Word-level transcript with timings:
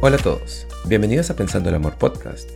Hola 0.00 0.16
a 0.16 0.22
todos, 0.22 0.68
bienvenidos 0.86 1.28
a 1.28 1.34
Pensando 1.34 1.70
el 1.70 1.74
Amor 1.74 1.98
Podcast. 1.98 2.48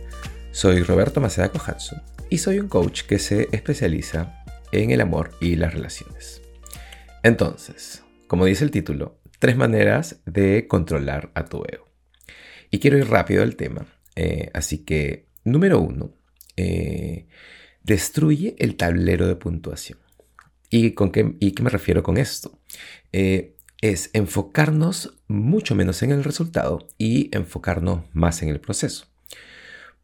Soy 0.53 0.81
Roberto 0.81 1.19
Maceda 1.19 1.49
Kohatsu 1.49 1.97
y 2.29 2.37
soy 2.37 2.57
un 2.57 2.69
coach 2.69 3.01
que 3.01 3.19
se 3.19 3.49
especializa 3.51 4.45
en 4.71 4.91
el 4.91 5.01
amor 5.01 5.31
y 5.41 5.57
las 5.57 5.73
relaciones. 5.73 6.41
Entonces, 7.21 8.01
como 8.27 8.45
dice 8.45 8.63
el 8.63 8.71
título, 8.71 9.19
tres 9.39 9.57
maneras 9.57 10.21
de 10.25 10.67
controlar 10.69 11.31
a 11.33 11.43
tu 11.43 11.65
ego. 11.67 11.91
Y 12.71 12.79
quiero 12.79 12.97
ir 12.97 13.09
rápido 13.09 13.43
al 13.43 13.57
tema, 13.57 13.87
eh, 14.15 14.49
así 14.53 14.85
que 14.85 15.27
número 15.43 15.81
uno, 15.81 16.13
eh, 16.55 17.27
destruye 17.83 18.55
el 18.57 18.77
tablero 18.77 19.27
de 19.27 19.35
puntuación. 19.35 19.99
¿Y, 20.69 20.91
con 20.91 21.11
qué, 21.11 21.35
y 21.41 21.51
qué 21.51 21.61
me 21.61 21.69
refiero 21.69 22.03
con 22.03 22.17
esto? 22.17 22.57
Eh, 23.11 23.52
es 23.83 24.09
enfocarnos 24.13 25.13
mucho 25.27 25.75
menos 25.75 26.03
en 26.03 26.11
el 26.11 26.23
resultado 26.23 26.87
y 26.97 27.29
enfocarnos 27.35 28.03
más 28.13 28.41
en 28.41 28.47
el 28.47 28.61
proceso. 28.61 29.07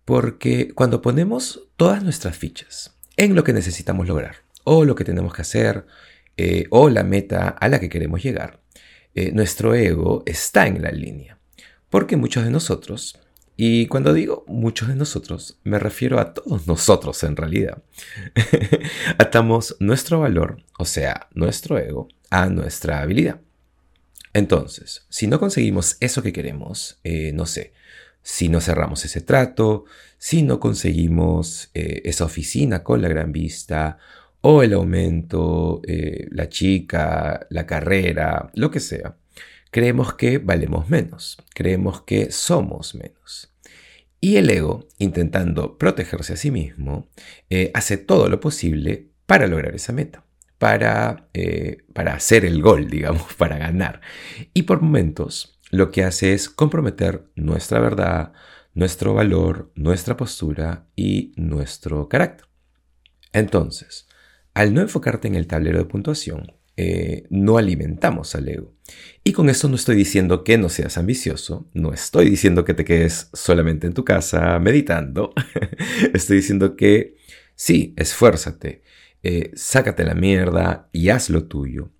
Porque 0.03 0.73
cuando 0.73 1.01
ponemos 1.01 1.69
todas 1.77 2.03
nuestras 2.03 2.35
fichas 2.35 2.97
en 3.15 3.35
lo 3.35 3.45
que 3.45 3.53
necesitamos 3.53 4.05
lograr, 4.05 4.35
o 4.65 4.83
lo 4.83 4.95
que 4.95 5.05
tenemos 5.05 5.33
que 5.33 5.43
hacer, 5.43 5.85
eh, 6.35 6.65
o 6.71 6.89
la 6.89 7.05
meta 7.05 7.47
a 7.47 7.69
la 7.69 7.79
que 7.79 7.87
queremos 7.87 8.21
llegar, 8.21 8.59
eh, 9.15 9.31
nuestro 9.31 9.73
ego 9.73 10.23
está 10.25 10.67
en 10.67 10.81
la 10.81 10.91
línea. 10.91 11.39
Porque 11.89 12.17
muchos 12.17 12.43
de 12.43 12.51
nosotros, 12.51 13.17
y 13.55 13.87
cuando 13.87 14.11
digo 14.11 14.43
muchos 14.45 14.89
de 14.89 14.95
nosotros, 14.95 15.57
me 15.63 15.79
refiero 15.79 16.19
a 16.19 16.33
todos 16.33 16.67
nosotros 16.67 17.23
en 17.23 17.37
realidad, 17.37 17.81
atamos 19.17 19.77
nuestro 19.79 20.19
valor, 20.19 20.65
o 20.77 20.83
sea, 20.83 21.29
nuestro 21.33 21.77
ego, 21.77 22.09
a 22.29 22.47
nuestra 22.47 22.99
habilidad. 22.99 23.39
Entonces, 24.33 25.05
si 25.09 25.27
no 25.27 25.39
conseguimos 25.39 25.97
eso 25.99 26.21
que 26.21 26.33
queremos, 26.33 26.99
eh, 27.03 27.31
no 27.33 27.45
sé, 27.45 27.73
si 28.21 28.49
no 28.49 28.61
cerramos 28.61 29.05
ese 29.05 29.21
trato, 29.21 29.85
si 30.17 30.43
no 30.43 30.59
conseguimos 30.59 31.71
eh, 31.73 32.01
esa 32.05 32.25
oficina 32.25 32.83
con 32.83 33.01
la 33.01 33.07
gran 33.07 33.31
vista, 33.31 33.97
o 34.41 34.63
el 34.63 34.73
aumento, 34.73 35.81
eh, 35.85 36.27
la 36.31 36.47
chica, 36.49 37.47
la 37.49 37.65
carrera, 37.65 38.51
lo 38.53 38.71
que 38.71 38.79
sea, 38.79 39.17
creemos 39.71 40.13
que 40.13 40.37
valemos 40.37 40.89
menos, 40.89 41.37
creemos 41.53 42.03
que 42.03 42.31
somos 42.31 42.95
menos. 42.95 43.53
Y 44.21 44.37
el 44.37 44.49
ego, 44.49 44.87
intentando 44.97 45.77
protegerse 45.77 46.33
a 46.33 46.37
sí 46.37 46.51
mismo, 46.51 47.09
hace 47.73 47.97
todo 47.97 48.27
lo 48.27 48.41
posible 48.41 49.11
para 49.25 49.47
lograr 49.47 49.75
esa 49.75 49.93
meta 49.93 50.25
para, 50.59 51.29
eh, 51.33 51.77
para 51.93 52.13
hacer 52.13 52.45
el 52.45 52.61
gol, 52.61 52.89
digamos, 52.89 53.33
para 53.37 53.57
ganar. 53.57 54.01
Y 54.53 54.63
por 54.63 54.81
momentos 54.81 55.59
lo 55.71 55.89
que 55.89 56.03
hace 56.03 56.33
es 56.33 56.49
comprometer 56.49 57.25
nuestra 57.35 57.79
verdad, 57.79 58.33
nuestro 58.73 59.13
valor, 59.15 59.71
nuestra 59.75 60.15
postura 60.15 60.87
y 60.95 61.31
nuestro 61.35 62.07
carácter. 62.07 62.47
Entonces, 63.33 64.07
al 64.53 64.73
no 64.73 64.81
enfocarte 64.81 65.27
en 65.27 65.35
el 65.35 65.47
tablero 65.47 65.79
de 65.79 65.85
puntuación, 65.85 66.53
eh, 66.75 67.27
no 67.29 67.57
alimentamos 67.57 68.35
al 68.35 68.47
ego. 68.47 68.73
Y 69.23 69.33
con 69.33 69.49
esto 69.49 69.69
no 69.69 69.75
estoy 69.75 69.95
diciendo 69.95 70.43
que 70.43 70.57
no 70.57 70.69
seas 70.69 70.97
ambicioso, 70.97 71.69
no 71.73 71.93
estoy 71.93 72.29
diciendo 72.29 72.65
que 72.65 72.73
te 72.73 72.85
quedes 72.85 73.29
solamente 73.33 73.85
en 73.85 73.93
tu 73.93 74.05
casa 74.05 74.57
meditando, 74.59 75.33
estoy 76.13 76.37
diciendo 76.37 76.75
que 76.75 77.17
sí, 77.55 77.93
esfuérzate, 77.97 78.81
eh, 79.23 79.51
sácate 79.55 80.03
la 80.03 80.13
mierda 80.13 80.89
y 80.91 81.09
haz 81.09 81.29
lo 81.29 81.45
tuyo. 81.45 81.91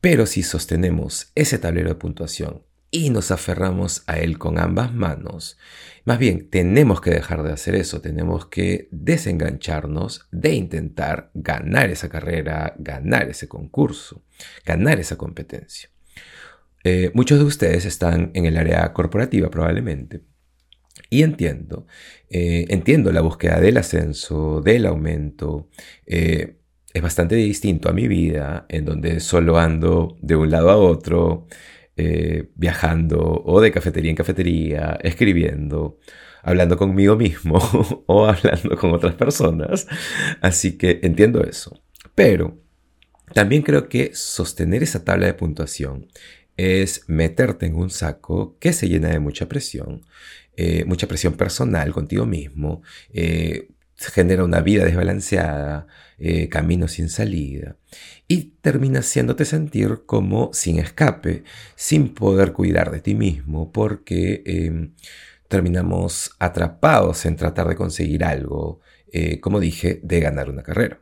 Pero 0.00 0.26
si 0.26 0.42
sostenemos 0.42 1.30
ese 1.34 1.58
tablero 1.58 1.90
de 1.90 1.94
puntuación 1.94 2.62
y 2.90 3.10
nos 3.10 3.30
aferramos 3.30 4.02
a 4.06 4.18
él 4.18 4.38
con 4.38 4.58
ambas 4.58 4.92
manos, 4.92 5.58
más 6.04 6.18
bien 6.18 6.48
tenemos 6.48 7.00
que 7.00 7.10
dejar 7.10 7.42
de 7.42 7.52
hacer 7.52 7.74
eso, 7.74 8.00
tenemos 8.00 8.46
que 8.46 8.88
desengancharnos 8.90 10.26
de 10.32 10.54
intentar 10.54 11.30
ganar 11.34 11.90
esa 11.90 12.08
carrera, 12.08 12.74
ganar 12.78 13.28
ese 13.28 13.46
concurso, 13.46 14.22
ganar 14.64 14.98
esa 14.98 15.16
competencia. 15.16 15.90
Eh, 16.82 17.10
muchos 17.14 17.38
de 17.38 17.44
ustedes 17.44 17.84
están 17.84 18.30
en 18.34 18.46
el 18.46 18.56
área 18.56 18.90
corporativa 18.94 19.50
probablemente 19.50 20.22
y 21.10 21.22
entiendo, 21.24 21.86
eh, 22.30 22.66
entiendo 22.68 23.12
la 23.12 23.20
búsqueda 23.20 23.60
del 23.60 23.76
ascenso, 23.76 24.62
del 24.62 24.86
aumento. 24.86 25.68
Eh, 26.06 26.56
es 26.94 27.02
bastante 27.02 27.34
distinto 27.34 27.88
a 27.88 27.92
mi 27.92 28.08
vida, 28.08 28.66
en 28.68 28.84
donde 28.84 29.20
solo 29.20 29.58
ando 29.58 30.16
de 30.22 30.36
un 30.36 30.50
lado 30.50 30.70
a 30.70 30.76
otro, 30.76 31.46
eh, 31.96 32.50
viajando 32.54 33.18
o 33.44 33.60
de 33.60 33.72
cafetería 33.72 34.10
en 34.10 34.16
cafetería, 34.16 34.98
escribiendo, 35.02 35.98
hablando 36.42 36.76
conmigo 36.76 37.16
mismo 37.16 37.58
o 38.06 38.26
hablando 38.26 38.76
con 38.76 38.92
otras 38.92 39.14
personas. 39.14 39.86
Así 40.40 40.78
que 40.78 41.00
entiendo 41.02 41.44
eso. 41.44 41.80
Pero 42.14 42.58
también 43.34 43.62
creo 43.62 43.88
que 43.88 44.12
sostener 44.14 44.82
esa 44.82 45.04
tabla 45.04 45.26
de 45.26 45.34
puntuación 45.34 46.08
es 46.56 47.04
meterte 47.08 47.66
en 47.66 47.76
un 47.76 47.90
saco 47.90 48.56
que 48.58 48.72
se 48.72 48.88
llena 48.88 49.08
de 49.08 49.18
mucha 49.18 49.48
presión, 49.48 50.02
eh, 50.56 50.84
mucha 50.84 51.06
presión 51.06 51.34
personal 51.34 51.92
contigo 51.92 52.26
mismo, 52.26 52.82
eh, 53.12 53.68
genera 53.96 54.44
una 54.44 54.60
vida 54.60 54.84
desbalanceada, 54.84 55.86
eh, 56.18 56.48
camino 56.48 56.88
sin 56.88 57.08
salida, 57.08 57.76
y 58.28 58.54
termina 58.60 59.00
haciéndote 59.00 59.44
sentir 59.44 60.02
como 60.06 60.50
sin 60.52 60.78
escape, 60.78 61.44
sin 61.76 62.14
poder 62.14 62.52
cuidar 62.52 62.90
de 62.90 63.00
ti 63.00 63.14
mismo, 63.14 63.72
porque 63.72 64.42
em, 64.46 64.94
terminamos 65.48 66.32
atrapados 66.38 67.26
en 67.26 67.36
tratar 67.36 67.68
de 67.68 67.76
conseguir 67.76 68.24
algo, 68.24 68.80
como 69.40 69.58
dije, 69.58 70.00
de 70.04 70.20
ganar 70.20 70.48
una 70.48 70.62
carrera. 70.62 71.00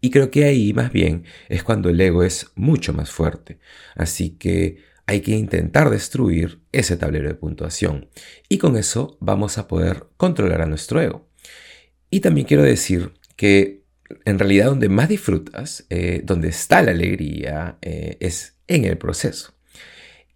Y 0.00 0.10
creo 0.10 0.30
que 0.30 0.44
ahí 0.44 0.72
más 0.72 0.92
bien 0.92 1.24
es 1.48 1.62
cuando 1.62 1.90
el 1.90 2.00
ego 2.00 2.22
es 2.22 2.50
mucho 2.54 2.92
más 2.94 3.10
fuerte. 3.10 3.58
Así 3.94 4.30
que 4.30 4.78
hay 5.10 5.22
que 5.22 5.32
intentar 5.32 5.90
destruir 5.90 6.60
ese 6.70 6.96
tablero 6.96 7.26
de 7.26 7.34
puntuación. 7.34 8.10
Y 8.48 8.58
con 8.58 8.76
eso 8.76 9.18
vamos 9.20 9.58
a 9.58 9.66
poder 9.66 10.06
controlar 10.16 10.62
a 10.62 10.66
nuestro 10.66 11.00
ego. 11.00 11.28
Y 12.10 12.20
también 12.20 12.46
quiero 12.46 12.62
decir 12.62 13.12
que 13.34 13.82
en 14.24 14.38
realidad 14.38 14.66
donde 14.66 14.88
más 14.88 15.08
disfrutas, 15.08 15.84
eh, 15.90 16.22
donde 16.24 16.50
está 16.50 16.80
la 16.82 16.92
alegría, 16.92 17.76
eh, 17.82 18.18
es 18.20 18.56
en 18.68 18.84
el 18.84 18.98
proceso. 18.98 19.52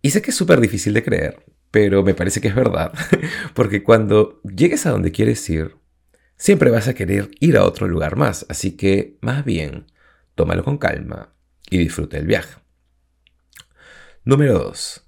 Y 0.02 0.10
sé 0.10 0.22
que 0.22 0.32
es 0.32 0.36
súper 0.36 0.60
difícil 0.60 0.92
de 0.92 1.04
creer, 1.04 1.44
pero 1.70 2.02
me 2.02 2.14
parece 2.14 2.40
que 2.40 2.48
es 2.48 2.54
verdad, 2.56 2.92
porque 3.54 3.84
cuando 3.84 4.40
llegues 4.42 4.86
a 4.86 4.90
donde 4.90 5.12
quieres 5.12 5.48
ir, 5.48 5.76
siempre 6.36 6.72
vas 6.72 6.88
a 6.88 6.94
querer 6.94 7.30
ir 7.38 7.56
a 7.56 7.64
otro 7.64 7.86
lugar 7.86 8.16
más, 8.16 8.44
así 8.48 8.72
que 8.72 9.18
más 9.20 9.44
bien, 9.44 9.86
tómalo 10.34 10.64
con 10.64 10.78
calma 10.78 11.32
y 11.70 11.78
disfruta 11.78 12.18
el 12.18 12.26
viaje. 12.26 12.63
Número 14.26 14.58
2. 14.58 15.06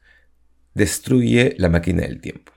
Destruye 0.75 1.55
la 1.57 1.71
máquina 1.71 2.03
del 2.03 2.21
tiempo. 2.21 2.53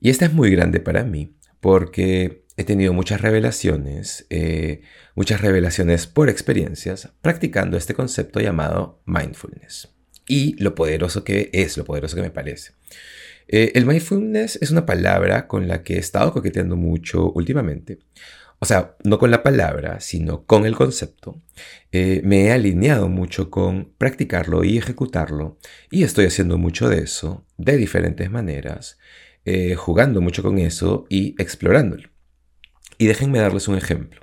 Y 0.00 0.10
esta 0.10 0.26
es 0.26 0.34
muy 0.34 0.50
grande 0.50 0.80
para 0.80 1.02
mí 1.02 1.34
porque 1.60 2.44
he 2.58 2.64
tenido 2.64 2.92
muchas 2.92 3.22
revelaciones, 3.22 4.26
eh, 4.28 4.82
muchas 5.14 5.40
revelaciones 5.40 6.06
por 6.06 6.28
experiencias, 6.28 7.08
practicando 7.22 7.78
este 7.78 7.94
concepto 7.94 8.38
llamado 8.38 9.00
mindfulness. 9.06 9.88
Y 10.26 10.62
lo 10.62 10.74
poderoso 10.74 11.24
que 11.24 11.48
es, 11.54 11.78
lo 11.78 11.86
poderoso 11.86 12.16
que 12.16 12.22
me 12.22 12.30
parece. 12.30 12.72
Eh, 13.48 13.72
el 13.74 13.86
mindfulness 13.86 14.58
es 14.60 14.70
una 14.70 14.84
palabra 14.84 15.48
con 15.48 15.68
la 15.68 15.82
que 15.82 15.94
he 15.94 15.98
estado 15.98 16.34
coqueteando 16.34 16.76
mucho 16.76 17.32
últimamente. 17.32 18.00
O 18.60 18.66
sea, 18.66 18.96
no 19.04 19.18
con 19.18 19.30
la 19.30 19.42
palabra, 19.42 20.00
sino 20.00 20.44
con 20.44 20.66
el 20.66 20.74
concepto. 20.74 21.40
Eh, 21.92 22.20
me 22.24 22.46
he 22.46 22.52
alineado 22.52 23.08
mucho 23.08 23.50
con 23.50 23.92
practicarlo 23.98 24.64
y 24.64 24.78
ejecutarlo. 24.78 25.58
Y 25.90 26.02
estoy 26.02 26.26
haciendo 26.26 26.58
mucho 26.58 26.88
de 26.88 26.98
eso, 26.98 27.46
de 27.56 27.76
diferentes 27.76 28.30
maneras, 28.30 28.98
eh, 29.44 29.74
jugando 29.74 30.20
mucho 30.20 30.42
con 30.42 30.58
eso 30.58 31.06
y 31.08 31.34
explorándolo. 31.40 32.08
Y 32.98 33.06
déjenme 33.06 33.38
darles 33.38 33.68
un 33.68 33.76
ejemplo. 33.76 34.20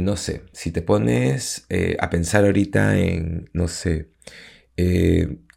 no 0.00 0.16
sé, 0.16 0.42
si 0.52 0.72
te 0.72 0.82
pones 0.82 1.66
a 2.00 2.10
pensar 2.10 2.44
ahorita 2.44 2.98
en, 2.98 3.48
no 3.52 3.68
sé, 3.68 4.10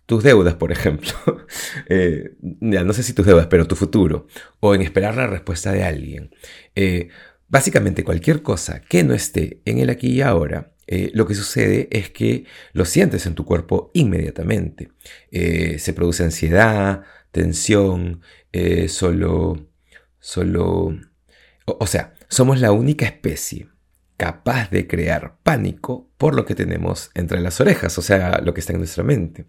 tus 0.06 0.24
deudas, 0.24 0.56
por 0.56 0.72
ejemplo. 0.72 1.12
Eh, 1.88 2.32
ya 2.42 2.84
no 2.84 2.94
sé 2.94 3.04
si 3.04 3.14
tus 3.14 3.26
deudas, 3.26 3.48
pero 3.48 3.68
tu 3.68 3.76
futuro. 3.76 4.28
O 4.60 4.74
en 4.74 4.82
esperar 4.82 5.16
la 5.16 5.28
respuesta 5.28 5.72
de 5.72 5.84
alguien. 5.84 6.32
Eh, 6.76 7.10
básicamente 7.56 8.04
cualquier 8.04 8.42
cosa 8.42 8.81
que 8.81 9.06
no 9.06 9.13
esté 9.13 9.62
en 9.63 9.78
el 9.78 9.90
aquí 9.90 10.10
y 10.10 10.22
ahora, 10.22 10.74
eh, 10.88 11.10
lo 11.13 11.25
que 11.25 11.36
sucede 11.36 11.88
es 11.90 12.10
que 12.10 12.44
lo 12.74 12.84
sientes 12.84 13.25
en 13.25 13.34
tu 13.34 13.46
cuerpo 13.46 13.92
inmediatamente. 13.94 14.92
se 15.31 15.94
produce 15.94 16.24
ansiedad, 16.24 17.04
tensión, 17.31 18.19
solo... 18.88 19.69
solo 20.19 21.00
o 21.66 21.88
sea, 21.88 22.13
somos 22.28 22.60
la 22.60 22.74
única 22.74 23.06
especie 23.06 23.69
capaz 24.18 24.69
de 24.69 24.86
crear 24.86 25.38
pánico 25.42 26.10
por 26.18 26.36
lo 26.36 26.46
que 26.46 26.56
tenemos 26.56 27.10
entre 27.13 27.40
las 27.40 27.60
orejas, 27.62 27.98
o 27.98 28.01
sea, 28.01 28.42
lo 28.44 28.54
que 28.54 28.60
está 28.60 28.74
en 28.74 28.80
nuestra 28.80 29.04
mente. 29.04 29.46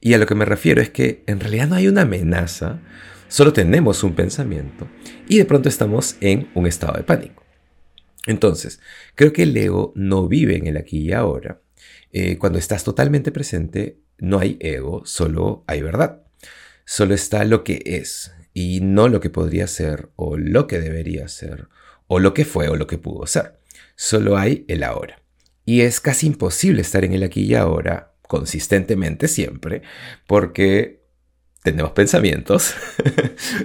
Y 0.00 0.14
a 0.14 0.18
lo 0.18 0.26
que 0.26 0.34
me 0.34 0.44
refiero 0.44 0.80
es 0.80 0.90
que 0.90 1.24
en 1.26 1.40
realidad 1.40 1.68
no 1.68 1.76
hay 1.76 1.88
una 1.88 2.02
amenaza, 2.02 2.80
solo 3.28 3.52
tenemos 3.52 4.02
un 4.02 4.14
pensamiento 4.14 4.88
y 5.28 5.38
de 5.38 5.44
pronto 5.44 5.68
estamos 5.68 6.16
en 6.20 6.48
un 6.54 6.66
estado 6.66 6.94
de 6.94 7.04
pánico. 7.04 7.39
Entonces, 8.26 8.80
creo 9.14 9.32
que 9.32 9.44
el 9.44 9.56
ego 9.56 9.92
no 9.96 10.28
vive 10.28 10.56
en 10.56 10.66
el 10.66 10.76
aquí 10.76 10.98
y 10.98 11.12
ahora. 11.12 11.60
Eh, 12.12 12.38
cuando 12.38 12.58
estás 12.58 12.84
totalmente 12.84 13.32
presente, 13.32 13.98
no 14.18 14.38
hay 14.38 14.56
ego, 14.60 15.02
solo 15.04 15.64
hay 15.66 15.82
verdad. 15.82 16.22
Solo 16.84 17.14
está 17.14 17.44
lo 17.44 17.64
que 17.64 17.82
es 17.84 18.32
y 18.52 18.80
no 18.80 19.08
lo 19.08 19.20
que 19.20 19.30
podría 19.30 19.66
ser 19.66 20.10
o 20.16 20.36
lo 20.36 20.66
que 20.66 20.80
debería 20.80 21.28
ser 21.28 21.68
o 22.08 22.18
lo 22.18 22.34
que 22.34 22.44
fue 22.44 22.68
o 22.68 22.76
lo 22.76 22.86
que 22.86 22.98
pudo 22.98 23.26
ser. 23.26 23.58
Solo 23.94 24.36
hay 24.36 24.64
el 24.68 24.82
ahora. 24.82 25.22
Y 25.64 25.82
es 25.82 26.00
casi 26.00 26.26
imposible 26.26 26.82
estar 26.82 27.04
en 27.04 27.12
el 27.12 27.22
aquí 27.22 27.42
y 27.42 27.54
ahora 27.54 28.14
consistentemente 28.22 29.28
siempre 29.28 29.82
porque 30.26 31.00
tenemos 31.62 31.92
pensamientos. 31.92 32.74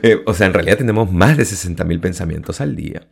Eh, 0.01 0.21
o 0.25 0.33
sea, 0.33 0.47
en 0.47 0.53
realidad 0.53 0.77
tenemos 0.77 1.11
más 1.11 1.37
de 1.37 1.43
60.000 1.43 1.99
pensamientos 1.99 2.61
al 2.61 2.75
día. 2.75 3.07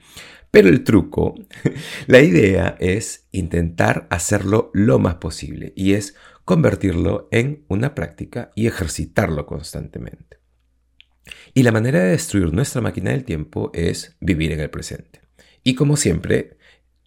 Pero 0.54 0.70
el 0.70 0.84
truco, 0.84 1.34
la 2.06 2.22
idea 2.22 2.76
es 2.80 3.28
intentar 3.32 4.06
hacerlo 4.12 4.70
lo 4.76 5.00
más 5.00 5.16
posible 5.16 5.74
y 5.76 5.94
es 5.94 6.14
convertirlo 6.46 7.28
en 7.32 7.66
una 7.70 7.96
práctica 7.96 8.52
y 8.54 8.68
ejercitarlo 8.68 9.48
constantemente. 9.48 10.38
Y 11.56 11.64
la 11.64 11.72
manera 11.72 12.02
de 12.02 12.12
destruir 12.12 12.54
nuestra 12.54 12.82
máquina 12.82 13.10
del 13.10 13.24
tiempo 13.24 13.72
es 13.74 14.16
vivir 14.20 14.52
en 14.52 14.60
el 14.60 14.70
presente. 14.70 15.22
Y 15.64 15.74
como 15.74 15.98
siempre, 15.98 16.60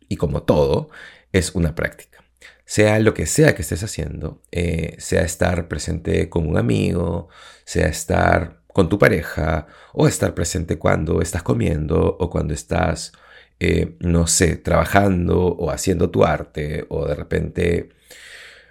y 0.09 0.17
como 0.17 0.43
todo, 0.43 0.91
es 1.31 1.55
una 1.55 1.77
práctica. 1.77 2.25
Sea 2.65 2.99
lo 2.99 3.15
que 3.15 3.27
sea 3.27 3.55
que 3.55 3.63
estés 3.63 3.85
haciendo, 3.85 4.43
eh, 4.51 4.97
sea 4.99 5.23
estar 5.23 5.69
presente 5.69 6.29
con 6.29 6.49
un 6.49 6.59
amigo, 6.59 7.29
sea 7.65 7.87
estar 7.87 8.65
con 8.67 8.89
tu 8.89 8.99
pareja, 8.99 9.69
o 9.93 10.09
estar 10.09 10.35
presente 10.35 10.79
cuando 10.79 11.23
estás 11.23 11.45
comiendo 11.45 12.17
o 12.19 12.29
cuando 12.29 12.53
estás 12.53 13.13
eh, 13.61 13.97
no 14.01 14.27
sé, 14.27 14.57
trabajando 14.57 15.47
o 15.47 15.71
haciendo 15.71 16.11
tu 16.11 16.25
arte 16.25 16.85
o 16.89 17.07
de 17.07 17.15
repente 17.15 17.89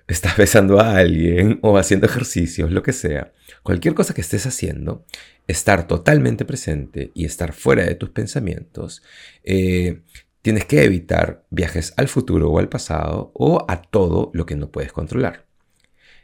estás 0.08 0.38
besando 0.38 0.80
a 0.80 0.98
alguien 0.98 1.60
o 1.62 1.78
haciendo 1.78 2.06
ejercicios, 2.06 2.72
lo 2.72 2.84
que 2.84 2.94
sea, 2.94 3.34
cualquier 3.64 3.96
cosa 3.96 4.14
que 4.14 4.22
estés 4.22 4.46
haciendo, 4.46 5.06
estar 5.48 5.88
totalmente 5.88 6.46
presente 6.46 7.12
y 7.14 7.26
estar 7.26 7.54
fuera 7.54 7.84
de 7.84 7.96
tus 7.96 8.10
pensamientos, 8.10 9.04
eh, 9.44 10.02
tienes 10.42 10.66
que 10.66 10.84
evitar 10.84 11.44
viajes 11.50 11.94
al 11.98 12.08
futuro 12.08 12.52
o 12.52 12.60
al 12.60 12.70
pasado 12.70 13.32
o 13.34 13.66
a 13.68 13.82
todo 13.82 14.30
lo 14.34 14.46
que 14.46 14.56
no 14.56 14.70
puedes 14.70 14.92
controlar. 14.92 15.46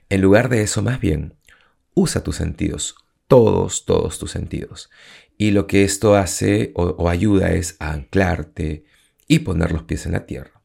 En 0.09 0.21
lugar 0.21 0.49
de 0.49 0.61
eso, 0.61 0.81
más 0.81 0.99
bien, 0.99 1.35
usa 1.93 2.21
tus 2.21 2.35
sentidos, 2.35 2.95
todos, 3.27 3.85
todos 3.85 4.19
tus 4.19 4.31
sentidos. 4.31 4.89
Y 5.41 5.49
lo 5.49 5.65
que 5.65 5.83
esto 5.83 6.13
hace 6.13 6.71
o, 6.75 7.09
ayuda 7.09 7.51
es 7.51 7.75
a 7.79 7.93
anclarte 7.93 8.85
y 9.27 9.39
poner 9.39 9.71
los 9.71 9.81
pies 9.81 10.05
en 10.05 10.11
la 10.11 10.27
tierra. 10.27 10.61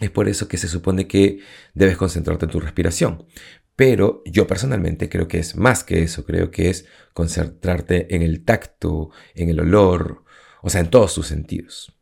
Es 0.00 0.10
por 0.10 0.28
eso 0.28 0.46
que 0.46 0.58
se 0.58 0.68
supone 0.68 1.08
que 1.08 1.40
debes 1.74 1.96
concentrarte 1.96 2.44
en 2.44 2.52
tu 2.52 2.60
respiración. 2.60 3.26
Pero 3.74 4.22
yo 4.24 4.46
personalmente 4.46 5.08
creo 5.08 5.26
que 5.26 5.40
es 5.40 5.56
más 5.56 5.82
que 5.82 6.04
eso, 6.04 6.24
creo 6.24 6.52
que 6.52 6.70
es 6.70 6.86
concentrarte 7.14 8.14
en 8.14 8.22
el 8.22 8.44
tacto, 8.44 9.10
en 9.34 9.48
el 9.48 9.58
olor, 9.58 10.22
o 10.62 10.70
sea, 10.70 10.82
en 10.82 10.90
todos 10.90 11.12
tus 11.12 11.26
sentidos. 11.26 11.98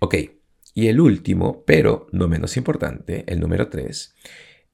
Ok, 0.00 0.14
y 0.74 0.88
el 0.88 1.00
último, 1.00 1.64
pero 1.64 2.06
no 2.12 2.28
menos 2.28 2.54
importante, 2.58 3.24
el 3.28 3.40
número 3.40 3.70
3, 3.70 4.14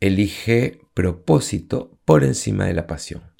elige 0.00 0.80
propósito 0.94 1.96
por 2.04 2.24
encima 2.24 2.66
de 2.66 2.74
la 2.74 2.88
pasión. 2.88 3.31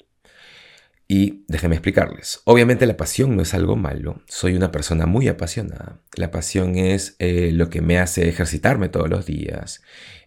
Y 1.07 1.43
déjenme 1.47 1.75
explicarles. 1.75 2.41
Obviamente 2.45 2.85
la 2.85 2.97
pasión 2.97 3.35
no 3.35 3.41
es 3.41 3.53
algo 3.53 3.75
malo. 3.75 4.21
Soy 4.27 4.55
una 4.55 4.71
persona 4.71 5.05
muy 5.05 5.27
apasionada. 5.27 6.01
La 6.15 6.31
pasión 6.31 6.75
es 6.75 7.15
eh, 7.19 7.51
lo 7.51 7.69
que 7.69 7.81
me 7.81 7.99
hace 7.99 8.29
ejercitarme 8.29 8.89
todos 8.89 9.09
los 9.09 9.25
días, 9.25 9.81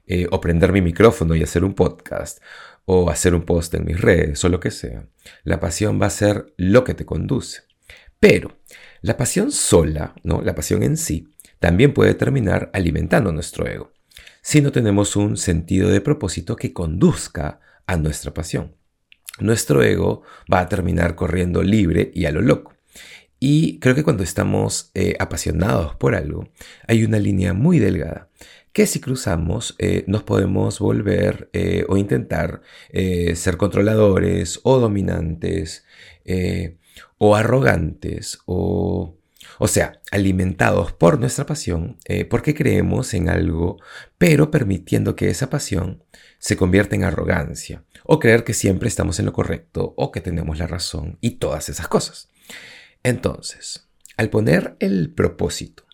eh, 0.07 0.27
o 0.31 0.41
prender 0.41 0.73
mi 0.73 0.83
micrófono 0.83 1.35
y 1.35 1.43
hacer 1.43 1.65
un 1.65 1.75
podcast, 1.75 2.41
o 2.85 3.11
hacer 3.11 3.35
un 3.35 3.43
post 3.43 3.75
en 3.75 3.85
mis 3.85 4.01
redes, 4.01 4.45
o 4.45 4.49
lo 4.49 4.61
que 4.61 4.71
sea. 4.71 5.09
La 5.45 5.61
pasión 5.61 6.01
va 6.01 6.07
a 6.07 6.11
ser 6.11 6.53
lo 6.57 6.85
que 6.85 6.95
te 6.95 7.07
conduce. 7.07 7.63
Pero 8.21 8.59
la 9.03 9.17
pasión 9.17 9.53
sola, 9.53 10.15
¿no? 10.23 10.43
La 10.43 10.55
pasión 10.55 10.83
en 10.83 10.97
sí, 10.97 11.35
también 11.59 11.95
puede 11.95 12.15
terminar 12.15 12.71
alimentando 12.73 13.33
nuestro 13.33 13.67
ego, 13.67 13.93
si 14.43 14.61
no 14.61 14.71
tenemos 14.71 15.17
un 15.17 15.37
sentido 15.37 15.91
de 15.91 16.01
propósito 16.01 16.55
que 16.55 16.73
conduzca 16.73 17.61
a 17.87 17.97
nuestra 17.97 18.33
pasión 18.33 18.77
nuestro 19.41 19.83
ego 19.83 20.23
va 20.53 20.61
a 20.61 20.69
terminar 20.69 21.15
corriendo 21.15 21.63
libre 21.63 22.11
y 22.15 22.27
a 22.27 22.33
lo 22.33 22.41
loco. 22.43 22.77
Y 23.39 23.79
creo 23.81 23.95
que 23.95 24.03
cuando 24.03 24.23
estamos 24.23 24.91
eh, 24.95 25.15
apasionados 25.19 25.95
por 25.97 26.15
algo, 26.15 26.49
hay 26.89 27.05
una 27.05 27.19
línea 27.19 27.53
muy 27.53 27.79
delgada 27.79 28.29
que 28.73 28.87
si 28.87 29.01
cruzamos 29.01 29.75
eh, 29.79 30.05
nos 30.07 30.23
podemos 30.23 30.81
volver 30.81 31.49
eh, 31.55 31.87
o 31.89 31.97
intentar 31.97 32.61
ser 32.93 33.57
controladores 33.57 34.61
o 34.65 34.79
dominantes 34.79 35.85
o 37.19 37.37
arrogantes 37.37 38.39
o, 38.45 39.17
o 39.59 39.69
sea, 39.69 40.01
alimentados 40.11 40.93
por 40.93 41.19
nuestra 41.19 41.47
pasión 41.47 41.99
porque 42.31 42.55
creemos 42.55 43.15
en 43.15 43.29
algo, 43.29 43.79
pero 44.19 44.51
permitiendo 44.51 45.17
que 45.17 45.29
esa 45.31 45.51
pasión 45.51 46.05
se 46.39 46.57
convierta 46.57 46.95
en 46.95 47.05
arrogancia 47.05 47.85
o 48.05 48.19
creer 48.19 48.45
que 48.45 48.55
siempre 48.55 48.89
estamos 48.89 49.19
en 49.19 49.27
lo 49.27 49.33
correcto 49.33 49.95
o 49.97 50.13
que 50.13 50.21
tenemos 50.21 50.59
la 50.59 50.67
razón 50.67 51.19
y 51.21 51.33
todas 51.33 51.69
esas 51.69 51.89
cosas. 51.89 52.29
Entonces, 53.03 53.89
al 54.17 54.31
poner 54.31 54.77
el 54.81 55.13
propósito 55.13 55.85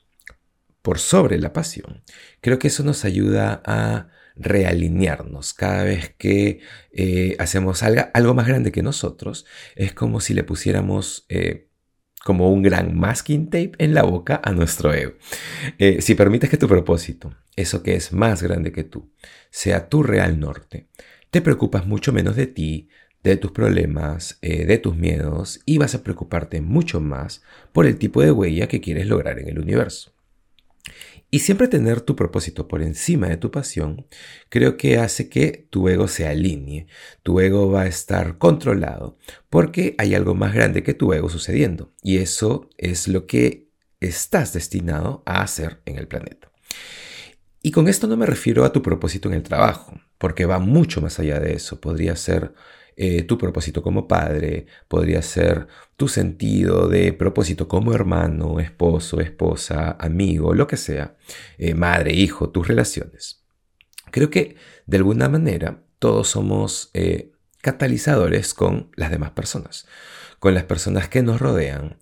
por 0.83 0.99
sobre 0.99 1.39
la 1.39 1.53
pasión, 1.53 2.03
creo 2.41 2.59
que 2.59 2.69
eso 2.69 2.83
nos 2.83 3.05
ayuda 3.05 3.63
a 3.65 4.09
realinearnos 4.35 5.53
cada 5.53 5.85
vez 5.85 6.15
que 6.17 6.61
eh, 6.93 7.37
hacemos 7.39 7.83
algo, 7.83 8.35
más 8.35 8.47
grande 8.47 8.73
que 8.73 8.83
nosotros. 8.83 9.45
Es 9.77 9.93
como 9.93 10.21
si 10.21 10.35
le 10.35 10.45
pusiéramos 10.45 11.27
eh, 11.29 11.69
como 12.25 12.53
un 12.53 12.63
gran 12.63 12.97
masking 12.97 13.47
tape 13.47 13.73
en 13.79 13.95
la 13.95 14.03
boca 14.03 14.41
a 14.43 14.53
nuestro 14.53 14.93
ego. 14.93 15.15
Eh, 15.79 16.01
si 16.01 16.15
permites 16.15 16.51
que 16.51 16.57
tu 16.57 16.69
propósito, 16.69 17.35
eso 17.57 17.83
que 17.83 17.95
es 17.95 18.13
más 18.13 18.43
grande 18.43 18.73
que 18.73 18.85
tú, 18.85 19.11
sea 19.51 19.89
tu 19.89 20.03
real 20.03 20.39
norte, 20.39 20.87
te 21.31 21.41
preocupas 21.41 21.87
mucho 21.87 22.13
menos 22.13 22.37
de 22.37 22.47
ti, 22.47 22.89
de 23.23 23.37
tus 23.37 23.53
problemas, 23.53 24.39
eh, 24.43 24.67
de 24.67 24.79
tus 24.79 24.97
miedos 24.97 25.61
y 25.65 25.79
vas 25.79 25.95
a 25.95 26.03
preocuparte 26.03 26.61
mucho 26.61 27.01
más 27.01 27.43
por 27.73 27.87
el 27.87 27.97
tipo 27.97 28.23
de 28.23 28.33
huella 28.33 28.69
que 28.69 28.81
quieres 28.81 29.07
lograr 29.07 29.39
en 29.39 29.49
el 29.49 29.59
universo. 29.59 30.13
Y 31.35 31.39
siempre 31.39 31.67
tener 31.67 32.03
tu 32.03 32.15
propósito 32.15 32.69
por 32.69 32.83
encima 32.83 33.27
de 33.27 33.39
tu 33.39 33.51
pasión, 33.51 34.07
creo 34.51 34.77
que 34.77 34.99
hace 34.99 35.31
que 35.31 35.67
tu 35.71 35.89
ego 35.89 36.07
se 36.07 36.27
alinee. 36.29 36.89
Tu 37.23 37.41
ego 37.41 37.71
va 37.71 37.83
a 37.83 37.87
estar 37.87 38.37
controlado 38.37 39.17
porque 39.49 39.95
hay 39.97 40.15
algo 40.15 40.35
más 40.35 40.53
grande 40.53 40.83
que 40.83 40.93
tu 40.93 41.15
ego 41.15 41.31
sucediendo. 41.31 41.91
Y 42.03 42.19
eso 42.19 42.69
es 42.77 43.09
lo 43.09 43.27
que 43.27 43.71
estás 43.99 44.53
destinado 44.53 45.23
a 45.25 45.41
hacer 45.41 45.81
en 45.87 45.97
el 45.97 46.07
planeta. 46.07 46.53
Y 47.63 47.71
con 47.71 47.89
esto 47.89 48.07
no 48.07 48.19
me 48.19 48.27
refiero 48.27 48.67
a 48.67 48.73
tu 48.73 48.83
propósito 48.83 49.31
en 49.31 49.35
el 49.35 49.43
trabajo, 49.43 49.99
porque 50.19 50.45
va 50.45 50.59
mucho 50.59 51.01
más 51.01 51.19
allá 51.19 51.41
de 51.41 51.55
eso. 51.55 51.81
Podría 51.81 52.15
ser 52.15 52.53
eh, 53.05 53.25
tu 53.25 53.37
propósito 53.37 53.83
como 53.83 54.07
padre, 54.07 54.67
podría 54.87 55.23
ser 55.23 55.67
tu 55.97 56.07
sentido 56.07 56.87
de 56.87 57.13
propósito 57.13 57.67
como 57.67 57.93
hermano, 57.93 58.61
esposo, 58.61 59.21
esposa, 59.21 59.97
amigo, 59.99 60.55
lo 60.55 60.69
que 60.69 60.77
sea, 60.77 61.17
eh, 61.59 61.75
madre, 61.75 62.13
hijo, 62.13 62.51
tus 62.51 62.69
relaciones. 62.69 63.45
Creo 64.13 64.31
que 64.31 64.55
de 64.87 64.99
alguna 64.99 65.29
manera 65.29 65.83
todos 65.99 66.29
somos 66.29 66.91
eh, 66.95 67.33
catalizadores 67.61 68.55
con 68.55 68.93
las 68.95 69.11
demás 69.11 69.33
personas, 69.33 69.89
con 70.39 70.55
las 70.55 70.63
personas 70.63 71.09
que 71.09 71.25
nos 71.25 71.41
rodean, 71.41 71.99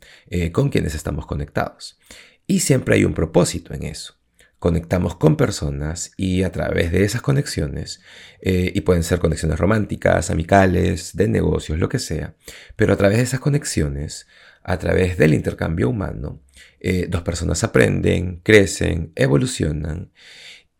con 0.53 0.69
quienes 0.69 0.95
estamos 0.95 1.25
conectados. 1.25 1.99
Y 2.47 2.61
siempre 2.61 2.97
hay 2.97 3.07
un 3.07 3.15
propósito 3.15 3.73
en 3.73 3.85
eso 3.85 4.20
conectamos 4.61 5.17
con 5.17 5.37
personas 5.37 6.13
y 6.19 6.43
a 6.43 6.53
través 6.53 6.93
de 6.93 7.03
esas 7.03 7.23
conexiones, 7.23 8.03
eh, 8.43 8.71
y 8.75 8.83
pueden 8.83 9.03
ser 9.03 9.19
conexiones 9.19 9.59
románticas, 9.59 10.31
amicales, 10.31 11.17
de 11.17 11.29
negocios, 11.29 11.79
lo 11.79 11.89
que 11.89 11.99
sea, 11.99 12.37
pero 12.77 12.93
a 12.93 12.97
través 12.97 13.17
de 13.17 13.25
esas 13.25 13.41
conexiones, 13.41 14.29
a 14.63 14.79
través 14.79 15.17
del 15.17 15.33
intercambio 15.33 15.89
humano, 15.89 16.43
eh, 16.79 17.07
dos 17.09 17.23
personas 17.23 17.65
aprenden, 17.65 18.41
crecen, 18.45 19.13
evolucionan 19.17 20.13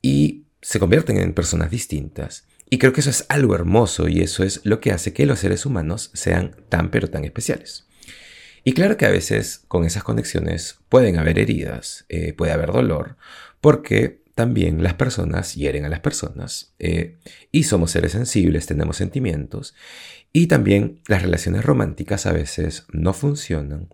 y 0.03 0.45
se 0.61 0.79
convierten 0.79 1.17
en 1.17 1.33
personas 1.33 1.71
distintas. 1.71 2.47
Y 2.69 2.79
creo 2.79 2.93
que 2.93 3.01
eso 3.01 3.11
es 3.11 3.25
algo 3.31 3.55
hermoso 3.55 4.09
y 4.09 4.21
eso 4.21 4.45
es 4.45 4.61
lo 4.65 4.81
que 4.81 4.93
hace 4.93 5.15
que 5.15 5.25
los 5.25 5.41
seres 5.41 5.65
humanos 5.65 6.11
sean 6.13 6.55
tan 6.69 6.91
pero 6.91 7.09
tan 7.09 7.25
especiales. 7.25 7.87
Y 8.63 8.75
claro 8.75 8.99
que 8.99 9.07
a 9.07 9.11
veces 9.11 9.63
con 9.69 9.87
esas 9.87 10.05
conexiones 10.05 10.79
pueden 10.91 11.19
haber 11.19 11.39
heridas, 11.39 12.05
eh, 12.11 12.35
puede 12.35 12.53
haber 12.53 12.73
dolor, 12.73 13.17
porque 13.61 14.23
también 14.35 14.83
las 14.83 14.95
personas 14.95 15.55
hieren 15.55 15.85
a 15.85 15.89
las 15.89 16.01
personas 16.01 16.75
eh, 16.79 17.19
y 17.53 17.65
somos 17.65 17.91
seres 17.91 18.13
sensibles, 18.13 18.67
tenemos 18.67 18.97
sentimientos 18.97 19.75
y 20.33 20.47
también 20.47 21.01
las 21.09 21.23
relaciones 21.23 21.65
románticas 21.65 22.27
a 22.27 22.33
veces 22.33 22.87
no 22.93 23.13
funcionan 23.13 23.89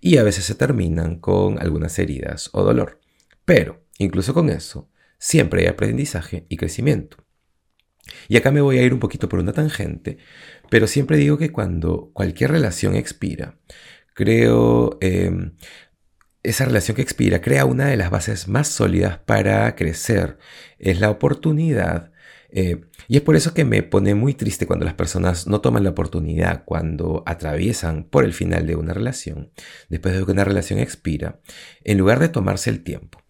y 0.00 0.16
a 0.16 0.22
veces 0.22 0.44
se 0.44 0.54
terminan 0.54 1.16
con 1.16 1.60
algunas 1.60 1.98
heridas 1.98 2.48
o 2.52 2.62
dolor. 2.62 3.00
Pero, 3.44 3.84
incluso 3.98 4.32
con 4.32 4.48
eso, 4.48 4.88
siempre 5.18 5.62
hay 5.62 5.66
aprendizaje 5.68 6.46
y 6.48 6.56
crecimiento. 6.56 7.18
Y 8.28 8.36
acá 8.36 8.50
me 8.50 8.60
voy 8.60 8.78
a 8.78 8.82
ir 8.82 8.94
un 8.94 9.00
poquito 9.00 9.28
por 9.28 9.40
una 9.40 9.52
tangente, 9.52 10.18
pero 10.70 10.86
siempre 10.86 11.16
digo 11.16 11.36
que 11.38 11.52
cuando 11.52 12.10
cualquier 12.12 12.52
relación 12.52 12.94
expira, 12.94 13.58
creo, 14.14 14.98
em, 15.00 15.52
esa 16.42 16.64
relación 16.64 16.96
que 16.96 17.02
expira 17.02 17.40
crea 17.40 17.64
una 17.64 17.86
de 17.86 17.96
las 17.96 18.10
bases 18.10 18.48
más 18.48 18.68
sólidas 18.68 19.18
para 19.18 19.74
crecer. 19.76 20.38
Es 20.78 21.00
la 21.00 21.10
oportunidad. 21.10 22.12
Eh, 22.52 22.80
y 23.06 23.16
es 23.16 23.22
por 23.22 23.36
eso 23.36 23.54
que 23.54 23.64
me 23.64 23.82
pone 23.82 24.14
muy 24.14 24.34
triste 24.34 24.66
cuando 24.66 24.84
las 24.84 24.94
personas 24.94 25.46
no 25.46 25.60
toman 25.60 25.84
la 25.84 25.90
oportunidad, 25.90 26.64
cuando 26.64 27.22
atraviesan 27.26 28.04
por 28.04 28.24
el 28.24 28.32
final 28.32 28.66
de 28.66 28.74
una 28.74 28.92
relación, 28.92 29.52
después 29.88 30.18
de 30.18 30.24
que 30.24 30.32
una 30.32 30.44
relación 30.44 30.80
expira, 30.80 31.40
en 31.84 31.98
lugar 31.98 32.18
de 32.18 32.28
tomarse 32.28 32.70
el 32.70 32.82
tiempo 32.82 33.22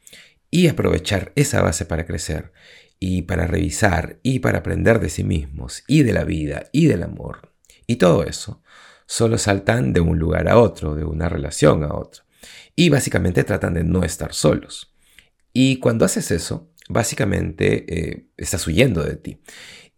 y 0.50 0.68
aprovechar 0.68 1.32
esa 1.36 1.60
base 1.60 1.84
para 1.84 2.06
crecer 2.06 2.52
y 2.98 3.22
para 3.22 3.46
revisar 3.46 4.18
y 4.22 4.38
para 4.40 4.58
aprender 4.58 5.00
de 5.00 5.10
sí 5.10 5.24
mismos 5.24 5.84
y 5.86 6.02
de 6.02 6.12
la 6.12 6.24
vida 6.24 6.68
y 6.72 6.86
del 6.86 7.02
amor. 7.02 7.52
Y 7.86 7.96
todo 7.96 8.24
eso 8.24 8.62
solo 9.06 9.38
saltan 9.38 9.92
de 9.92 10.00
un 10.00 10.18
lugar 10.18 10.48
a 10.48 10.58
otro, 10.58 10.94
de 10.94 11.04
una 11.04 11.28
relación 11.28 11.82
a 11.82 11.94
otra. 11.94 12.24
Y 12.80 12.88
básicamente 12.88 13.44
tratan 13.44 13.74
de 13.74 13.84
no 13.84 14.04
estar 14.04 14.32
solos. 14.32 14.94
Y 15.52 15.80
cuando 15.80 16.06
haces 16.06 16.30
eso, 16.30 16.72
básicamente 16.88 17.84
eh, 17.94 18.30
estás 18.38 18.66
huyendo 18.66 19.04
de 19.04 19.16
ti 19.16 19.42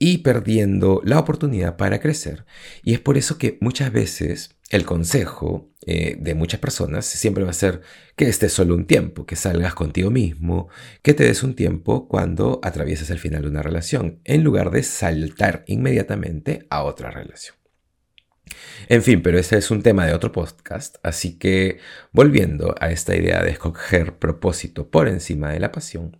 y 0.01 0.19
perdiendo 0.19 1.01
la 1.05 1.21
oportunidad 1.21 1.77
para 1.77 2.01
crecer. 2.01 2.45
Y 2.83 2.95
es 2.95 2.99
por 2.99 3.19
eso 3.19 3.39
que 3.39 3.57
muchas 3.61 3.93
veces 3.93 4.57
el 4.69 4.85
consejo 4.85 5.71
eh, 5.87 6.17
de 6.19 6.35
muchas 6.35 6.59
personas 6.59 7.07
siempre 7.07 7.45
va 7.45 7.51
a 7.51 7.53
ser 7.53 7.83
que 8.17 8.29
estés 8.29 8.53
solo 8.53 8.75
un 8.75 8.89
tiempo, 8.89 9.27
que 9.27 9.37
salgas 9.37 9.77
contigo 9.77 10.11
mismo, 10.11 10.69
que 11.03 11.15
te 11.15 11.23
des 11.23 11.45
un 11.45 11.55
tiempo 11.55 12.09
cuando 12.09 12.59
atraviesas 12.65 13.11
el 13.11 13.21
final 13.21 13.43
de 13.43 13.49
una 13.51 13.63
relación, 13.63 14.19
en 14.25 14.43
lugar 14.43 14.73
de 14.73 14.83
saltar 14.83 15.63
inmediatamente 15.69 16.67
a 16.69 16.83
otra 16.83 17.13
relación. 17.13 17.62
En 18.89 19.03
fin, 19.03 19.23
pero 19.23 19.39
ese 19.39 19.59
es 19.59 19.71
un 19.71 19.83
tema 19.83 20.07
de 20.07 20.15
otro 20.15 20.33
podcast, 20.33 20.97
así 21.03 21.39
que 21.39 21.79
volviendo 22.13 22.75
a 22.81 22.91
esta 22.91 23.17
idea 23.17 23.43
de 23.43 23.51
escoger 23.51 24.19
propósito 24.19 24.91
por 24.91 25.09
encima 25.09 25.53
de 25.53 25.61
la 25.61 25.73
pasión, 25.73 26.19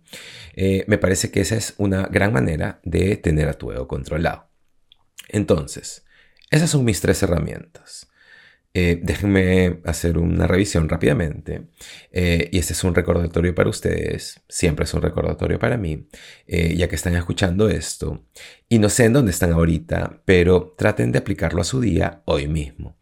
eh, 0.55 0.85
me 0.87 0.97
parece 0.97 1.31
que 1.31 1.41
esa 1.41 1.55
es 1.55 1.73
una 1.77 2.03
gran 2.03 2.33
manera 2.33 2.79
de 2.83 3.17
tener 3.17 3.49
a 3.49 3.53
tu 3.53 3.71
ego 3.71 3.87
controlado. 3.87 4.49
Entonces, 5.29 6.05
esas 6.49 6.69
son 6.69 6.85
mis 6.85 7.01
tres 7.01 7.21
herramientas. 7.23 8.07
Eh, 8.75 8.99
déjenme 9.03 9.81
hacer 9.85 10.17
una 10.17 10.47
revisión 10.47 10.89
rápidamente. 10.89 11.67
Eh, 12.11 12.49
y 12.51 12.57
este 12.57 12.73
es 12.73 12.83
un 12.83 12.95
recordatorio 12.95 13.53
para 13.53 13.69
ustedes. 13.69 14.41
Siempre 14.49 14.85
es 14.85 14.93
un 14.95 15.01
recordatorio 15.03 15.59
para 15.59 15.77
mí, 15.77 16.07
eh, 16.47 16.75
ya 16.75 16.87
que 16.87 16.95
están 16.95 17.15
escuchando 17.15 17.69
esto. 17.69 18.25
Y 18.67 18.79
no 18.79 18.89
sé 18.89 19.05
en 19.05 19.13
dónde 19.13 19.31
están 19.31 19.51
ahorita, 19.53 20.21
pero 20.25 20.73
traten 20.77 21.11
de 21.11 21.19
aplicarlo 21.19 21.61
a 21.61 21.63
su 21.65 21.81
día 21.81 22.23
hoy 22.25 22.47
mismo. 22.47 22.97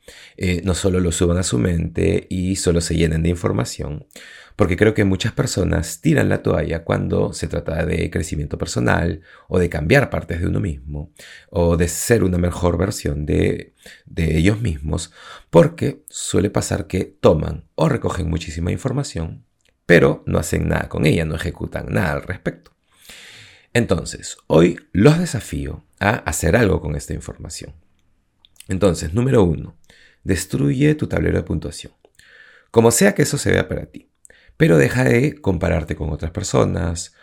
no 0.63 0.73
solo 0.73 0.99
lo 0.99 1.11
suban 1.11 1.37
a 1.37 1.43
su 1.43 1.57
mente 1.57 2.27
y 2.29 2.55
solo 2.57 2.81
se 2.81 2.95
llenen 2.95 3.23
de 3.23 3.29
información, 3.29 4.07
porque 4.55 4.77
creo 4.77 4.93
que 4.93 5.03
muchas 5.03 5.31
personas 5.33 6.01
tiran 6.01 6.29
la 6.29 6.41
toalla 6.41 6.83
cuando 6.83 7.33
se 7.33 7.47
trata 7.47 7.85
de 7.85 8.09
crecimiento 8.09 8.57
personal 8.57 9.21
o 9.47 9.59
de 9.59 9.69
cambiar 9.69 10.09
partes 10.09 10.41
de 10.41 10.47
uno 10.47 10.59
mismo 10.59 11.11
o 11.49 11.77
de 11.77 11.87
ser 11.87 12.23
una 12.23 12.37
mejor 12.37 12.77
versión 12.77 13.25
de, 13.25 13.73
de 14.05 14.37
ellos 14.37 14.61
mismos, 14.61 15.11
porque 15.49 16.03
suele 16.09 16.49
pasar 16.49 16.87
que 16.87 17.05
toman 17.05 17.65
o 17.75 17.89
recogen 17.89 18.29
muchísima 18.29 18.71
información, 18.71 19.45
pero 19.85 20.23
no 20.25 20.39
hacen 20.39 20.67
nada 20.67 20.89
con 20.89 21.05
ella, 21.05 21.25
no 21.25 21.35
ejecutan 21.35 21.87
nada 21.89 22.13
al 22.13 22.23
respecto. 22.23 22.71
Entonces, 23.73 24.37
hoy 24.47 24.79
los 24.91 25.17
desafío 25.17 25.85
a 25.99 26.09
hacer 26.09 26.55
algo 26.57 26.81
con 26.81 26.95
esta 26.95 27.13
información. 27.13 27.73
Entonces, 28.67 29.13
número 29.13 29.43
uno, 29.43 29.77
destruye 30.23 30.95
tu 30.95 31.07
tablero 31.07 31.37
de 31.37 31.43
puntuación. 31.43 31.93
Como 32.69 32.91
sea 32.91 33.13
que 33.15 33.23
eso 33.23 33.37
se 33.37 33.51
vea 33.51 33.67
para 33.67 33.85
ti. 33.85 34.10
Pero 34.61 34.77
deja 34.77 35.03
de 35.03 35.41
compararte 35.41 35.95
con 35.95 36.11
otras 36.11 36.29
personas, 36.29 37.15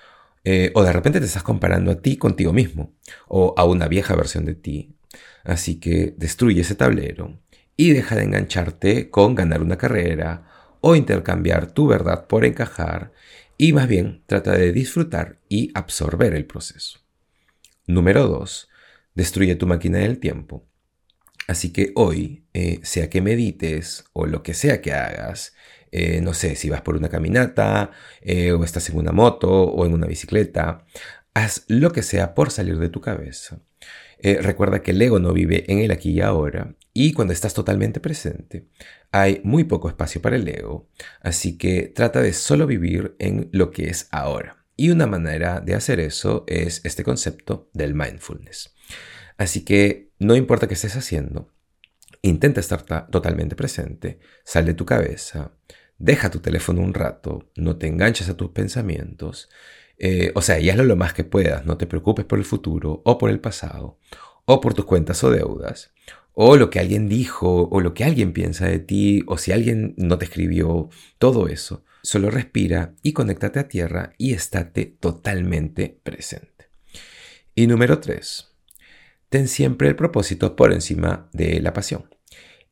eh, 0.43 0.73
o 0.75 0.83
de 0.83 0.93
repente 0.93 1.21
te 1.21 1.27
estás 1.27 1.45
comparando 1.45 1.93
a 1.93 2.03
ti 2.03 2.17
contigo 2.17 2.53
mismo, 2.53 2.97
o 3.29 3.55
a 3.57 3.65
una 3.65 3.87
vieja 3.87 4.17
versión 4.17 4.45
de 4.45 4.57
ti. 4.57 4.97
Así 5.45 5.79
que 5.79 6.15
destruye 6.17 6.63
ese 6.63 6.75
tablero 6.75 7.41
y 7.77 7.93
deja 7.93 8.17
de 8.17 8.25
engancharte 8.25 9.09
con 9.09 9.37
ganar 9.37 9.63
una 9.63 9.79
carrera 9.79 10.49
o 10.81 10.97
intercambiar 10.97 11.71
tu 11.71 11.87
verdad 11.87 12.27
por 12.27 12.45
encajar 12.45 13.13
y 13.57 13.73
más 13.73 13.87
bien 13.87 14.25
trata 14.27 14.55
de 14.55 14.73
disfrutar 14.73 15.39
y 15.49 15.71
absorber 15.75 16.35
el 16.35 16.45
proceso. 16.45 16.99
Número 17.87 18.27
2. 18.27 18.69
Destruye 19.15 19.55
tu 19.55 19.69
máquina 19.69 19.99
del 19.99 20.19
tiempo. 20.19 20.67
Así 21.47 21.73
que 21.73 21.93
hoy, 21.95 22.47
eh, 22.53 22.81
sea 22.83 23.09
que 23.09 23.23
medites 23.23 24.07
o 24.13 24.27
lo 24.27 24.43
que 24.43 24.55
sea 24.55 24.83
que 24.83 24.93
hagas, 24.93 25.55
eh, 25.93 26.21
no 26.21 26.35
sé, 26.35 26.55
si 26.57 26.69
vas 26.71 26.83
por 26.83 26.97
una 26.97 27.09
caminata, 27.09 27.91
eh, 28.21 28.53
o 28.53 28.65
estás 28.65 28.89
en 28.91 28.99
una 28.99 29.13
moto, 29.13 29.51
o 29.51 29.87
en 29.87 29.93
una 29.93 30.07
bicicleta, 30.07 30.85
haz 31.35 31.65
lo 31.69 31.93
que 31.93 32.03
sea 32.03 32.35
por 32.35 32.51
salir 32.51 32.79
de 32.79 32.89
tu 32.89 33.01
cabeza. 33.01 33.61
Eh, 34.21 34.39
recuerda 34.43 34.83
que 34.83 34.91
el 34.91 35.01
ego 35.01 35.21
no 35.21 35.33
vive 35.33 35.65
en 35.69 35.79
el 35.79 35.93
aquí 35.93 36.11
y 36.11 36.21
ahora, 36.21 36.75
y 36.93 37.13
cuando 37.13 37.33
estás 37.33 37.55
totalmente 37.55 38.01
presente, 38.01 38.67
hay 39.13 39.41
muy 39.45 39.65
poco 39.65 39.89
espacio 39.89 40.21
para 40.21 40.37
el 40.37 40.49
ego, 40.49 40.89
así 41.21 41.57
que 41.57 41.93
trata 41.95 42.21
de 42.21 42.33
solo 42.33 42.67
vivir 42.67 43.15
en 43.21 43.49
lo 43.53 43.71
que 43.71 43.89
es 43.89 44.09
ahora. 44.11 44.65
Y 44.77 44.91
una 44.91 45.07
manera 45.07 45.61
de 45.61 45.75
hacer 45.75 46.01
eso 46.01 46.45
es 46.47 46.81
este 46.85 47.05
concepto 47.05 47.71
del 47.73 47.95
mindfulness. 47.95 48.75
Así 49.37 49.65
que 49.65 50.11
no 50.19 50.35
importa 50.35 50.67
qué 50.67 50.75
estés 50.75 50.97
haciendo, 50.97 51.53
intenta 52.23 52.61
estar 52.61 53.09
totalmente 53.11 53.57
presente, 53.57 54.19
sal 54.45 54.67
de 54.67 54.75
tu 54.75 54.85
cabeza, 54.85 55.53
deja 55.99 56.31
tu 56.31 56.41
teléfono 56.41 56.81
un 56.81 56.95
rato, 56.95 57.51
no 57.57 57.77
te 57.77 57.87
enganches 57.87 58.29
a 58.29 58.37
tus 58.37 58.51
pensamientos, 58.51 59.49
eh, 59.99 60.31
o 60.35 60.43
sea, 60.43 60.61
y 60.61 60.71
hazlo 60.71 60.85
lo 60.85 60.97
más 60.97 61.13
que 61.13 61.25
puedas, 61.25 61.67
no 61.67 61.77
te 61.77 61.87
preocupes 61.87 62.25
por 62.25 62.39
el 62.39 62.45
futuro 62.45 63.03
o 63.05 63.19
por 63.19 63.31
el 63.31 63.41
pasado, 63.41 63.99
o 64.45 64.61
por 64.61 64.75
tus 64.75 64.85
cuentas 64.85 65.23
o 65.25 65.31
deudas, 65.31 65.93
o 66.33 66.57
lo 66.57 66.71
que 66.71 66.79
alguien 66.79 67.09
dijo, 67.09 67.69
o 67.69 67.81
lo 67.81 67.95
que 67.95 68.05
alguien 68.05 68.33
piensa 68.33 68.67
de 68.67 68.79
ti, 68.79 69.25
o 69.27 69.39
si 69.39 69.51
alguien 69.51 69.95
no 69.97 70.19
te 70.19 70.27
escribió, 70.27 70.89
todo 71.19 71.49
eso. 71.49 71.85
Solo 72.05 72.31
respira 72.31 72.95
y 73.03 73.13
conéctate 73.13 73.59
a 73.59 73.69
tierra 73.69 74.13
y 74.19 74.35
estate 74.35 74.87
totalmente 74.87 75.99
presente. 76.05 76.71
Y 77.57 77.67
número 77.67 77.99
3. 77.99 78.48
Ten 79.29 79.49
siempre 79.49 79.89
el 79.89 79.97
propósito 79.97 80.57
por 80.57 80.73
encima 80.73 81.29
de 81.33 81.61
la 81.61 81.73
pasión. 81.73 82.09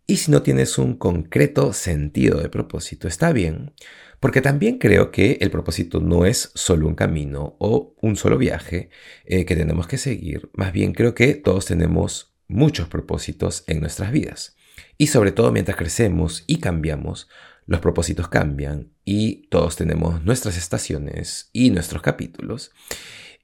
Y 0.06 0.18
si 0.18 0.30
no 0.30 0.42
tienes 0.42 0.78
un 0.78 0.96
concreto 0.96 1.72
sentido 1.72 2.40
de 2.40 2.48
propósito, 2.48 3.08
está 3.08 3.32
bien, 3.32 3.72
porque 4.20 4.40
también 4.40 4.78
creo 4.78 5.10
que 5.10 5.38
el 5.40 5.50
propósito 5.50 6.00
no 6.00 6.24
es 6.24 6.52
solo 6.54 6.86
un 6.86 6.94
camino 6.94 7.56
o 7.58 7.94
un 8.00 8.16
solo 8.16 8.38
viaje 8.38 8.90
eh, 9.24 9.44
que 9.44 9.56
tenemos 9.56 9.86
que 9.86 9.98
seguir, 9.98 10.48
más 10.54 10.72
bien 10.72 10.92
creo 10.92 11.14
que 11.14 11.34
todos 11.34 11.66
tenemos 11.66 12.36
muchos 12.48 12.88
propósitos 12.88 13.64
en 13.66 13.80
nuestras 13.80 14.12
vidas. 14.12 14.56
Y 14.96 15.08
sobre 15.08 15.32
todo 15.32 15.52
mientras 15.52 15.76
crecemos 15.76 16.44
y 16.46 16.58
cambiamos, 16.58 17.28
los 17.66 17.80
propósitos 17.80 18.28
cambian 18.28 18.92
y 19.04 19.48
todos 19.48 19.76
tenemos 19.76 20.24
nuestras 20.24 20.56
estaciones 20.56 21.50
y 21.52 21.70
nuestros 21.70 22.00
capítulos 22.00 22.70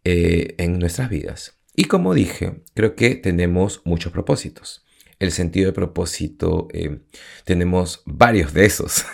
eh, 0.05 0.55
en 0.59 0.79
nuestras 0.79 1.11
vidas. 1.11 1.62
Y 1.75 1.85
como 1.85 2.15
dije, 2.15 2.63
creo 2.75 2.95
que 2.95 3.15
tenemos 3.15 3.83
muchos 3.85 4.13
propósitos 4.13 4.83
el 5.23 5.31
sentido 5.31 5.67
de 5.67 5.73
propósito, 5.73 6.69
eh, 6.73 6.99
tenemos 7.45 8.03
varios 8.07 8.53
de 8.53 8.65
esos. 8.65 9.05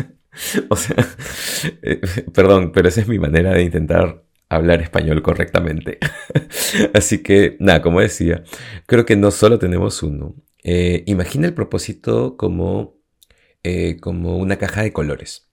o 0.68 0.76
sea, 0.76 0.96
eh, 1.82 2.00
perdón, 2.34 2.70
pero 2.72 2.88
esa 2.88 3.00
es 3.00 3.08
mi 3.08 3.18
manera 3.18 3.54
de 3.54 3.62
intentar 3.62 4.24
hablar 4.50 4.82
español 4.82 5.22
correctamente. 5.22 5.98
Así 6.94 7.22
que, 7.22 7.56
nada, 7.60 7.80
como 7.80 8.00
decía, 8.00 8.44
creo 8.86 9.06
que 9.06 9.16
no 9.16 9.30
solo 9.30 9.58
tenemos 9.58 10.02
uno. 10.02 10.34
Eh, 10.62 11.02
imagina 11.06 11.46
el 11.46 11.54
propósito 11.54 12.36
como, 12.36 12.98
como 14.00 14.36
una 14.36 14.56
caja 14.56 14.82
de 14.82 14.92
colores. 14.92 15.47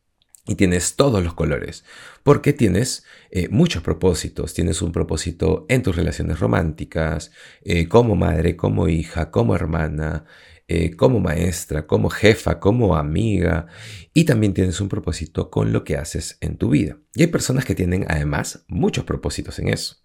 Y 0.48 0.56
tienes 0.56 0.96
todos 0.96 1.24
los 1.24 1.34
colores, 1.34 1.84
porque 2.24 2.54
tienes 2.54 3.04
eh, 3.32 3.48
muchos 3.50 3.82
propósitos. 3.82 4.54
Tienes 4.54 4.82
un 4.82 4.92
propósito 4.92 5.66
en 5.70 5.82
tus 5.82 5.96
relaciones 5.96 6.40
románticas, 6.40 7.32
eh, 7.64 7.88
como 7.88 8.16
madre, 8.16 8.56
como 8.56 8.88
hija, 8.88 9.32
como 9.32 9.56
hermana, 9.56 10.26
eh, 10.68 10.96
como 10.96 11.20
maestra, 11.20 11.88
como 11.88 12.10
jefa, 12.10 12.60
como 12.60 12.96
amiga, 12.96 13.68
y 14.14 14.26
también 14.26 14.54
tienes 14.54 14.80
un 14.82 14.90
propósito 14.90 15.50
con 15.50 15.74
lo 15.74 15.84
que 15.84 15.98
haces 15.98 16.38
en 16.42 16.58
tu 16.58 16.70
vida. 16.70 16.98
Y 17.16 17.24
hay 17.24 17.28
personas 17.28 17.66
que 17.66 17.76
tienen 17.76 18.06
además 18.08 18.66
muchos 18.68 19.04
propósitos 19.04 19.58
en 19.60 19.70
eso. 19.70 19.98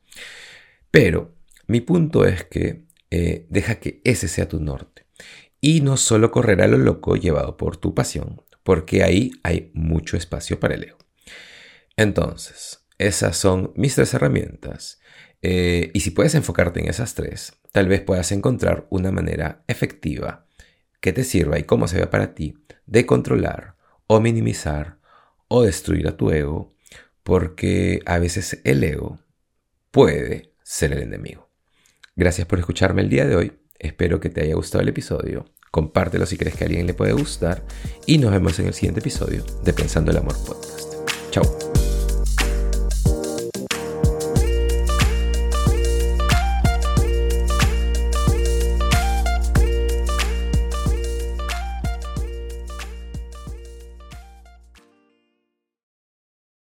Pero 0.90 1.34
mi 1.66 1.80
punto 1.80 2.26
es 2.26 2.44
que 2.44 2.88
deja 3.48 3.76
que 3.76 4.00
ese 4.04 4.28
sea 4.28 4.48
tu 4.48 4.60
norte. 4.60 5.06
Y 5.60 5.80
no 5.80 5.96
solo 5.96 6.30
correr 6.30 6.62
a 6.62 6.68
lo 6.68 6.78
loco 6.78 7.16
llevado 7.16 7.56
por 7.56 7.76
tu 7.76 7.94
pasión, 7.94 8.42
porque 8.70 9.02
ahí 9.02 9.32
hay 9.42 9.72
mucho 9.74 10.16
espacio 10.16 10.60
para 10.60 10.76
el 10.76 10.84
ego. 10.84 10.98
Entonces, 11.96 12.86
esas 12.98 13.36
son 13.36 13.72
mis 13.74 13.96
tres 13.96 14.14
herramientas. 14.14 15.00
Eh, 15.42 15.90
y 15.92 15.98
si 15.98 16.12
puedes 16.12 16.36
enfocarte 16.36 16.78
en 16.78 16.88
esas 16.88 17.14
tres, 17.16 17.52
tal 17.72 17.88
vez 17.88 18.00
puedas 18.00 18.30
encontrar 18.30 18.86
una 18.88 19.10
manera 19.10 19.64
efectiva 19.66 20.46
que 21.00 21.12
te 21.12 21.24
sirva 21.24 21.58
y 21.58 21.64
cómo 21.64 21.88
se 21.88 21.98
ve 21.98 22.06
para 22.06 22.32
ti 22.32 22.54
de 22.86 23.06
controlar 23.06 23.74
o 24.06 24.20
minimizar 24.20 25.00
o 25.48 25.64
destruir 25.64 26.06
a 26.06 26.16
tu 26.16 26.30
ego, 26.30 26.76
porque 27.24 27.98
a 28.06 28.20
veces 28.20 28.60
el 28.62 28.84
ego 28.84 29.18
puede 29.90 30.54
ser 30.62 30.92
el 30.92 31.02
enemigo. 31.02 31.50
Gracias 32.14 32.46
por 32.46 32.60
escucharme 32.60 33.02
el 33.02 33.08
día 33.08 33.26
de 33.26 33.34
hoy. 33.34 33.52
Espero 33.80 34.20
que 34.20 34.30
te 34.30 34.42
haya 34.42 34.54
gustado 34.54 34.82
el 34.82 34.90
episodio 34.90 35.46
compártelo 35.70 36.26
si 36.26 36.36
crees 36.36 36.56
que 36.56 36.64
a 36.64 36.66
alguien 36.66 36.86
le 36.86 36.94
puede 36.94 37.12
gustar 37.12 37.64
y 38.06 38.18
nos 38.18 38.32
vemos 38.32 38.58
en 38.58 38.66
el 38.66 38.74
siguiente 38.74 39.00
episodio 39.00 39.44
de 39.64 39.72
Pensando 39.72 40.10
el 40.10 40.18
Amor 40.18 40.36
Podcast. 40.44 40.94
Chao. 41.30 41.69